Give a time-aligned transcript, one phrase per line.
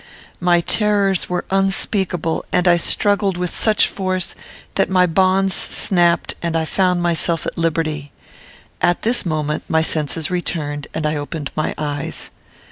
[0.39, 4.33] My terrors were unspeakable, and I struggled with such force,
[4.73, 8.11] that my bonds snapped and I found myself at liberty.
[8.81, 12.31] At this moment my senses returned, and I opened my eyes.